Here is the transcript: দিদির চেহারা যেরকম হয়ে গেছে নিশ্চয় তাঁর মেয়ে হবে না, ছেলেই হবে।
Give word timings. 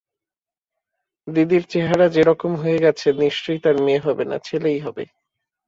দিদির 1.27 1.63
চেহারা 1.69 2.07
যেরকম 2.15 2.51
হয়ে 2.61 2.77
গেছে 2.77 3.07
নিশ্চয় 3.21 3.57
তাঁর 3.63 3.77
মেয়ে 3.85 4.05
হবে 4.05 4.23
না, 4.25 4.37
ছেলেই 4.47 4.79
হবে। 4.85 5.03